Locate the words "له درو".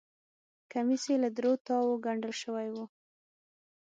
1.23-1.53